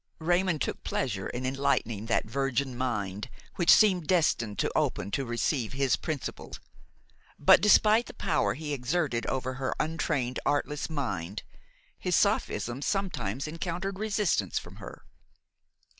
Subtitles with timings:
[0.17, 5.73] Raymon took pleasure in enlightening that virgin mind which seemed destined to open to receive
[5.73, 6.59] his principles;
[7.37, 11.43] but, despite the power he exerted over her untrained, artless mind,
[11.99, 15.05] his sophisms sometimes encountered resistance from her.